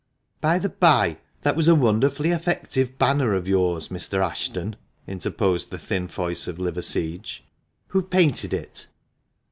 "By 0.41 0.57
the 0.57 0.69
bye, 0.69 1.17
that 1.43 1.55
was 1.55 1.67
a 1.67 1.75
wonderfully 1.75 2.31
effective 2.31 2.97
banner 2.97 3.35
of 3.35 3.47
yours, 3.47 3.89
Mr. 3.89 4.25
Ashton," 4.27 4.75
interposed 5.05 5.69
the 5.69 5.77
thin 5.77 6.07
voice 6.07 6.47
of 6.47 6.57
Liverseege. 6.57 7.43
"Who 7.89 8.01
painted 8.01 8.51
it?" 8.51 8.87